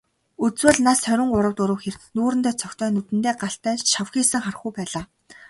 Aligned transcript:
Үзвэл, 0.45 0.79
нас 0.87 0.99
хорин 1.07 1.29
гурав 1.33 1.53
дөрөв 1.57 1.79
хэр, 1.81 1.95
нүүрэндээ 2.15 2.53
цогтой, 2.61 2.89
нүдэндээ 2.93 3.33
галтай, 3.41 3.75
шавхийсэн 3.91 4.41
хархүү 4.43 4.71
байлаа. 4.77 5.03